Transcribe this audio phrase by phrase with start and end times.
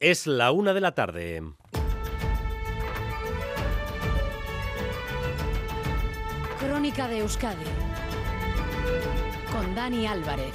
[0.00, 1.42] Es la una de la tarde.
[6.58, 7.66] Crónica de Euskadi
[9.52, 10.54] con Dani Álvarez.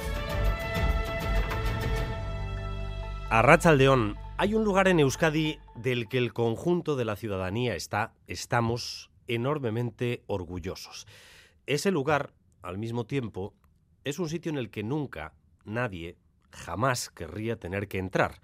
[3.30, 8.14] A Rachaldeón, hay un lugar en Euskadi del que el conjunto de la ciudadanía está,
[8.26, 11.06] estamos enormemente orgullosos.
[11.66, 12.32] Ese lugar,
[12.62, 13.54] al mismo tiempo,
[14.02, 15.34] es un sitio en el que nunca
[15.64, 16.16] nadie
[16.50, 18.40] jamás querría tener que entrar.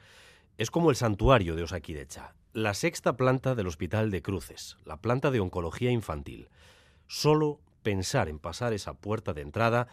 [0.63, 5.33] Es como el santuario de Osakidecha, la sexta planta del Hospital de Cruces, la planta
[5.33, 6.51] de oncología infantil.
[7.09, 9.89] Solo pensar en pasar esa puerta de entrada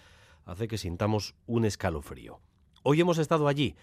[0.45, 2.39] hace que sintamos un escalofrío.
[2.83, 3.77] Hoy hemos estado allí,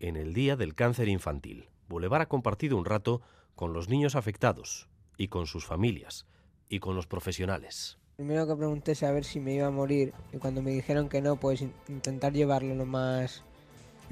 [0.00, 1.68] en el Día del Cáncer Infantil.
[1.88, 3.22] Boulevard ha compartido un rato
[3.54, 6.26] con los niños afectados y con sus familias
[6.68, 7.98] y con los profesionales.
[8.16, 11.08] Primero que pregunté es a ver si me iba a morir y cuando me dijeron
[11.08, 13.44] que no, pues intentar llevarlo lo más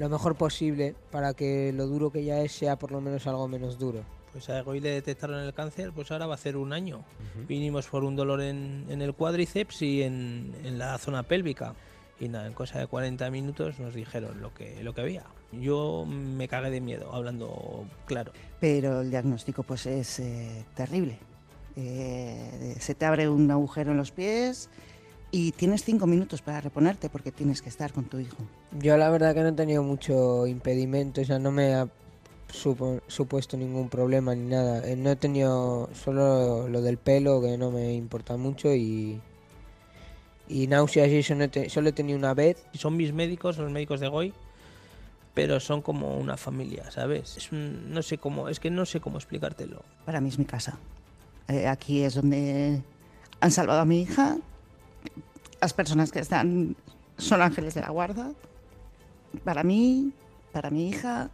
[0.00, 3.46] lo mejor posible para que lo duro que ya es sea por lo menos algo
[3.48, 4.02] menos duro.
[4.32, 7.04] Pues a hoy le detectaron el cáncer, pues ahora va a hacer un año.
[7.46, 11.74] Vinimos por un dolor en, en el cuádriceps y en, en, la zona pélvica.
[12.18, 15.24] Y nada, en cosa de 40 minutos nos dijeron lo que, lo que había.
[15.52, 18.32] Yo me cagué de miedo, hablando claro.
[18.58, 21.18] Pero el diagnóstico pues es eh, terrible.
[21.76, 24.70] Eh, se te abre un agujero en los pies
[25.30, 28.36] y tienes cinco minutos para reponerte porque tienes que estar con tu hijo.
[28.78, 31.88] Yo la verdad que no he tenido mucho impedimento, o sea, no me ha
[32.52, 34.86] supo, supuesto ningún problema ni nada.
[34.86, 39.20] Eh, no he tenido solo lo del pelo que no me importa mucho y,
[40.48, 42.64] y náuseas y eso no he te, solo he tenido una vez.
[42.74, 44.34] Son mis médicos, los médicos de Goy,
[45.34, 47.36] pero son como una familia, ¿sabes?
[47.36, 49.82] Es un, no sé cómo, es que no sé cómo explicártelo.
[50.04, 50.78] Para mí es mi casa.
[51.48, 52.82] Eh, aquí es donde
[53.40, 54.38] han salvado a mi hija.
[55.60, 56.76] Las personas que están
[57.18, 58.32] son ángeles de la guarda.
[59.44, 60.12] Para mí,
[60.52, 61.30] para mi hija,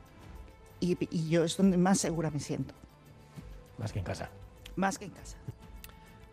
[0.80, 2.74] y, y, yo es donde más segura me siento.
[3.78, 4.28] Más que en casa.
[4.74, 5.36] Más que en casa.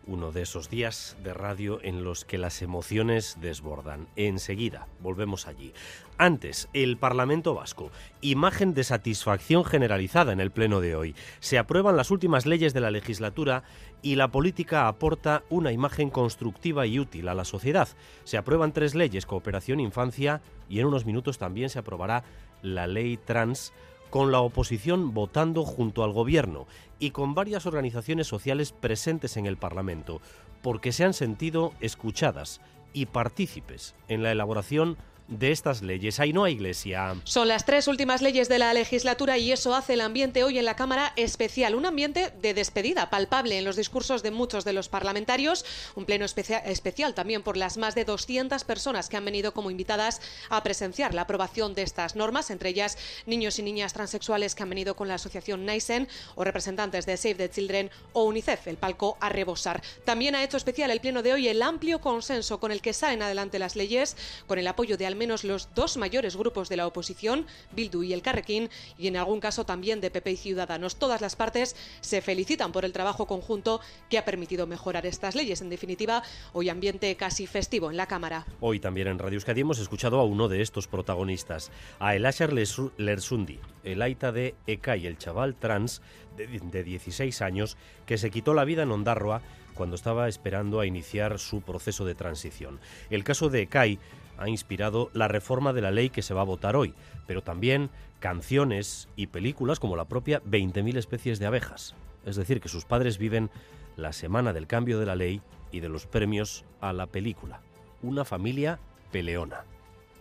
[0.06, 4.06] Uno de esos días de radio en los que las emociones desbordan.
[4.16, 5.72] Enseguida, volvemos allí.
[6.18, 7.90] Antes, el Parlamento Vasco.
[8.20, 11.14] Imagen de satisfacción generalizada en el Pleno de hoy.
[11.40, 13.62] Se aprueban las últimas leyes de la legislatura
[14.02, 17.88] y la política aporta una imagen constructiva y útil a la sociedad.
[18.24, 22.24] Se aprueban tres leyes, cooperación, infancia y en unos minutos también se aprobará
[22.60, 23.72] la ley trans
[24.14, 26.68] con la oposición votando junto al gobierno
[27.00, 30.20] y con varias organizaciones sociales presentes en el Parlamento,
[30.62, 32.60] porque se han sentido escuchadas
[32.92, 34.98] y partícipes en la elaboración
[35.28, 36.20] de estas leyes.
[36.20, 37.16] Ainhoa Iglesia.
[37.24, 40.64] Son las tres últimas leyes de la legislatura y eso hace el ambiente hoy en
[40.64, 41.74] la Cámara especial.
[41.74, 45.64] Un ambiente de despedida palpable en los discursos de muchos de los parlamentarios.
[45.94, 49.70] Un pleno especia especial también por las más de 200 personas que han venido como
[49.70, 50.20] invitadas
[50.50, 54.70] a presenciar la aprobación de estas normas, entre ellas niños y niñas transexuales que han
[54.70, 58.66] venido con la asociación Naisen o representantes de Save the Children o UNICEF.
[58.66, 59.82] El palco a rebosar.
[60.04, 63.22] También ha hecho especial el pleno de hoy el amplio consenso con el que salen
[63.22, 66.88] adelante las leyes, con el apoyo de al menos los dos mayores grupos de la
[66.88, 70.96] oposición, Bildu y el Carrequín, y en algún caso también de PP y Ciudadanos.
[70.96, 73.80] Todas las partes se felicitan por el trabajo conjunto
[74.10, 75.60] que ha permitido mejorar estas leyes.
[75.60, 78.44] En definitiva, hoy ambiente casi festivo en la Cámara.
[78.60, 81.70] Hoy también en Radio Euskadi hemos escuchado a uno de estos protagonistas,
[82.00, 86.02] a Elashar Lersundi, el aita de Eka y el chaval trans
[86.36, 89.42] de, de 16 años que se quitó la vida en Ondarroa
[89.74, 92.80] cuando estaba esperando a iniciar su proceso de transición.
[93.10, 93.98] El caso de Ekai
[94.38, 96.94] ha inspirado la reforma de la ley que se va a votar hoy,
[97.26, 97.90] pero también
[98.20, 101.94] canciones y películas como la propia 20.000 especies de abejas.
[102.24, 103.50] Es decir, que sus padres viven
[103.96, 105.40] la semana del cambio de la ley
[105.70, 107.60] y de los premios a la película.
[108.02, 108.78] Una familia
[109.12, 109.64] peleona.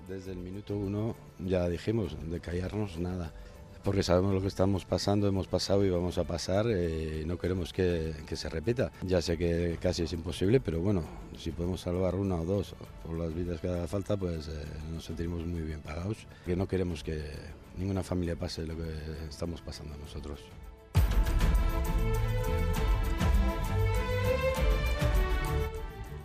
[0.07, 3.33] Desde el minuto uno ya dijimos, de callarnos nada
[3.83, 7.73] porque sabemos lo que estamos pasando, hemos pasado y vamos a pasar, eh, no queremos
[7.73, 8.91] que, se repita.
[9.01, 11.03] Ya sé que casi es imposible, pero bueno,
[11.37, 14.51] si podemos salvar una o dos por las vidas que haga falta, pues eh,
[14.91, 16.17] nos sentiremos muy bien pagados.
[16.45, 17.23] Que no queremos que
[17.77, 18.89] ninguna familia pase lo que
[19.29, 20.39] estamos pasando nosotros.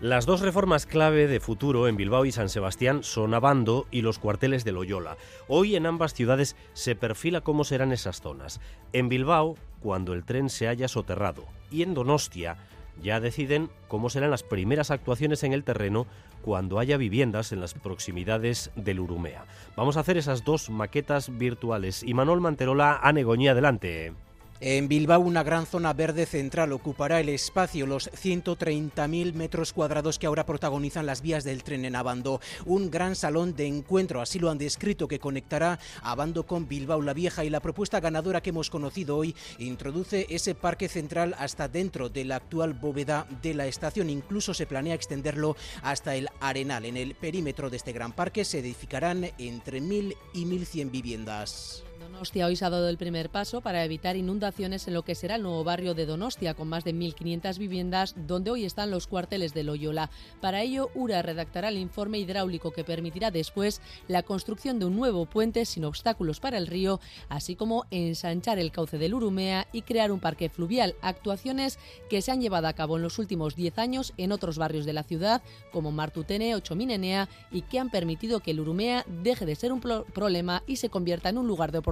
[0.01, 4.21] Las dos reformas clave de futuro en Bilbao y San Sebastián son Abando y los
[4.21, 5.17] cuarteles de Loyola.
[5.49, 8.61] Hoy en ambas ciudades se perfila cómo serán esas zonas.
[8.93, 12.59] En Bilbao, cuando el tren se haya soterrado, y en Donostia
[13.03, 16.07] ya deciden cómo serán las primeras actuaciones en el terreno
[16.43, 19.47] cuando haya viviendas en las proximidades del Urumea.
[19.75, 22.05] Vamos a hacer esas dos maquetas virtuales.
[22.05, 24.15] Y Manuel Manterola, Anegoñía, adelante.
[24.61, 30.27] En Bilbao, una gran zona verde central ocupará el espacio, los 130.000 metros cuadrados que
[30.27, 32.41] ahora protagonizan las vías del tren en Abando.
[32.67, 37.15] Un gran salón de encuentro, así lo han descrito, que conectará Abando con Bilbao la
[37.15, 37.45] Vieja.
[37.45, 42.25] Y la propuesta ganadora que hemos conocido hoy introduce ese parque central hasta dentro de
[42.25, 44.11] la actual bóveda de la estación.
[44.11, 46.85] Incluso se planea extenderlo hasta el Arenal.
[46.85, 51.85] En el perímetro de este gran parque se edificarán entre 1.000 y 1.100 viviendas.
[51.99, 52.47] Donostia.
[52.47, 55.43] Hoy se ha dado el primer paso para evitar inundaciones en lo que será el
[55.43, 59.65] nuevo barrio de Donostia, con más de 1.500 viviendas, donde hoy están los cuarteles de
[59.65, 60.11] Loyola.
[60.41, 65.27] Para ello, URA redactará el informe hidráulico que permitirá después la construcción de un nuevo
[65.27, 70.13] puente sin obstáculos para el río, así como ensanchar el cauce del Urumea y crear
[70.13, 71.79] un parque fluvial, actuaciones
[72.09, 74.93] que se han llevado a cabo en los últimos 10 años en otros barrios de
[74.93, 75.43] la ciudad,
[75.73, 79.81] como Martutene o Chominenea, y que han permitido que el Urumea deje de ser un
[79.81, 81.88] problema y se convierta en un lugar de oportunidad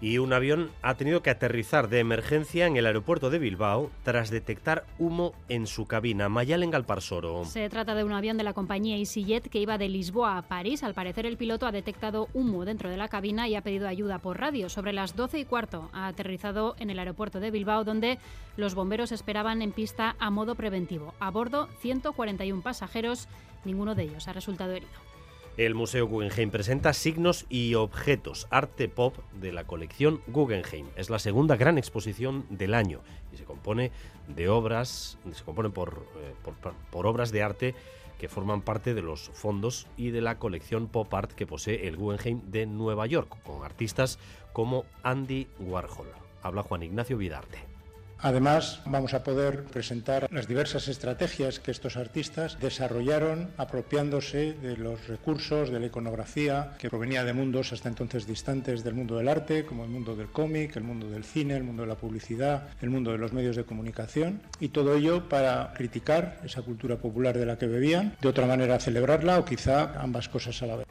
[0.00, 4.30] y un avión ha tenido que aterrizar de emergencia en el aeropuerto de Bilbao tras
[4.30, 6.30] detectar humo en su cabina.
[6.30, 7.44] Mayalen Galparsoro.
[7.44, 10.82] Se trata de un avión de la compañía EasyJet que iba de Lisboa a París.
[10.82, 14.20] Al parecer el piloto ha detectado humo dentro de la cabina y ha pedido ayuda
[14.20, 14.70] por radio.
[14.70, 18.18] Sobre las 12 y cuarto ha aterrizado en el aeropuerto de Bilbao donde
[18.56, 21.12] los bomberos esperaban en pista a modo preventivo.
[21.20, 23.28] A bordo 141 pasajeros,
[23.66, 25.09] ninguno de ellos ha resultado herido.
[25.60, 30.86] El Museo Guggenheim presenta signos y objetos, arte pop de la colección Guggenheim.
[30.96, 33.92] Es la segunda gran exposición del año y se compone
[34.26, 36.32] de obras, se compone por, eh,
[36.90, 37.74] por, obras de arte
[38.18, 41.98] que forman parte de los fondos y de la colección pop art que posee el
[41.98, 44.18] Guggenheim de Nueva York, con artistas
[44.54, 46.08] como Andy Warhol.
[46.40, 47.69] Habla Juan Ignacio Vidarte.
[48.22, 55.06] Además, vamos a poder presentar las diversas estrategias que estos artistas desarrollaron apropiándose de los
[55.08, 59.64] recursos de la iconografía que provenía de mundos hasta entonces distantes del mundo del arte,
[59.64, 62.90] como el mundo del cómic, el mundo del cine, el mundo de la publicidad, el
[62.90, 67.46] mundo de los medios de comunicación, y todo ello para criticar esa cultura popular de
[67.46, 70.86] la que bebían, de otra manera celebrarla o quizá ambas cosas a la vez.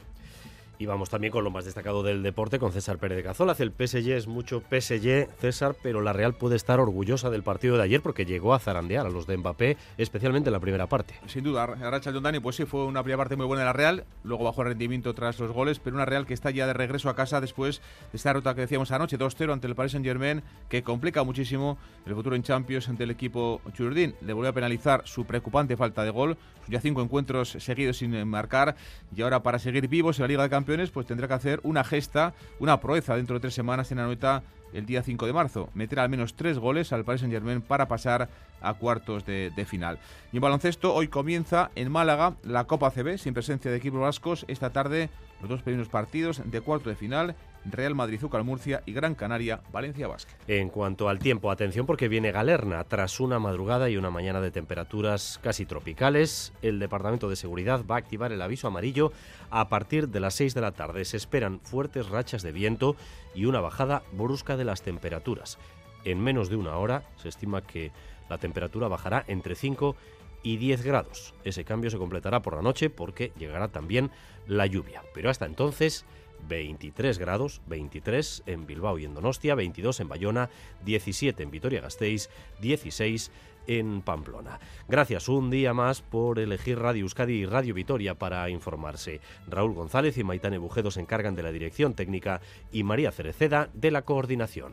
[0.80, 3.54] Y vamos también con lo más destacado del deporte, con César Pérez de Cazola.
[3.58, 7.82] El PSG es mucho PSG, César, pero la Real puede estar orgullosa del partido de
[7.82, 11.12] ayer porque llegó a zarandear a los de Mbappé, especialmente en la primera parte.
[11.26, 14.04] Sin duda, Racha Dani, pues sí, fue una primera parte muy buena de la Real,
[14.24, 17.10] luego bajó el rendimiento tras los goles, pero una Real que está ya de regreso
[17.10, 20.82] a casa después de esta ruta que decíamos anoche, 2-0 ante el Paris Saint-Germain, que
[20.82, 21.76] complica muchísimo
[22.06, 24.14] el futuro en Champions ante el equipo Churdín.
[24.22, 26.38] Le volvió a penalizar su preocupante falta de gol,
[26.68, 28.76] ya cinco encuentros seguidos sin marcar,
[29.14, 31.82] y ahora para seguir vivos en la Liga de Campeones, pues tendrá que hacer una
[31.82, 35.68] gesta, una proeza dentro de tres semanas en la Anoeta el día 5 de marzo.
[35.74, 38.28] Meter al menos tres goles al Paris Saint Germain para pasar
[38.60, 39.98] a cuartos de, final.
[40.32, 44.44] Y en baloncesto, hoy comienza en Málaga la Copa CB, sin presencia de equipos vascos.
[44.46, 47.34] Esta tarde, los dos primeros partidos de cuarto de final
[47.64, 50.32] Real Madrid, Zucal Murcia y Gran Canaria, Valencia Basque.
[50.48, 52.84] En cuanto al tiempo, atención porque viene Galerna.
[52.84, 57.96] Tras una madrugada y una mañana de temperaturas casi tropicales, el Departamento de Seguridad va
[57.96, 59.12] a activar el aviso amarillo
[59.50, 61.04] a partir de las 6 de la tarde.
[61.04, 62.96] Se esperan fuertes rachas de viento
[63.34, 65.58] y una bajada brusca de las temperaturas.
[66.04, 67.92] En menos de una hora se estima que
[68.28, 69.96] la temperatura bajará entre 5
[70.42, 71.34] y 10 grados.
[71.44, 74.10] Ese cambio se completará por la noche porque llegará también
[74.46, 75.02] la lluvia.
[75.14, 76.06] Pero hasta entonces
[76.48, 80.50] 23 grados, 23 en Bilbao y en Donostia, 22 en Bayona,
[80.84, 83.30] 17 en Vitoria-Gasteiz, 16
[83.66, 84.58] en Pamplona.
[84.88, 89.20] Gracias un día más por elegir Radio Euskadi y Radio Vitoria para informarse.
[89.46, 92.40] Raúl González y Maitane Bujedo se encargan de la dirección técnica
[92.72, 94.72] y María Cereceda de la coordinación.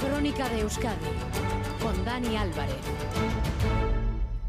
[0.00, 1.06] Crónica de Euskadi
[1.80, 2.76] con Dani Álvarez.